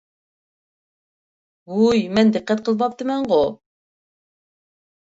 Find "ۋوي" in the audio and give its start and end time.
1.75-2.01